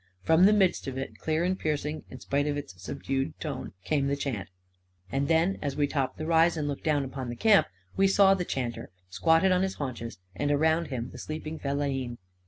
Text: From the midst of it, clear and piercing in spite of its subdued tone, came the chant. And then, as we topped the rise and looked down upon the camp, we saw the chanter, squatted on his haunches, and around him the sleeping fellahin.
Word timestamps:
From 0.23 0.45
the 0.47 0.51
midst 0.51 0.87
of 0.87 0.97
it, 0.97 1.19
clear 1.19 1.43
and 1.43 1.59
piercing 1.59 2.05
in 2.09 2.19
spite 2.19 2.47
of 2.47 2.57
its 2.57 2.73
subdued 2.81 3.39
tone, 3.39 3.73
came 3.83 4.07
the 4.07 4.15
chant. 4.15 4.49
And 5.11 5.27
then, 5.27 5.59
as 5.61 5.75
we 5.75 5.85
topped 5.85 6.17
the 6.17 6.25
rise 6.25 6.57
and 6.57 6.67
looked 6.67 6.83
down 6.83 7.05
upon 7.05 7.29
the 7.29 7.35
camp, 7.35 7.67
we 7.95 8.07
saw 8.07 8.33
the 8.33 8.43
chanter, 8.43 8.89
squatted 9.11 9.51
on 9.51 9.61
his 9.61 9.75
haunches, 9.75 10.17
and 10.33 10.49
around 10.49 10.87
him 10.87 11.11
the 11.11 11.19
sleeping 11.19 11.59
fellahin. 11.59 12.17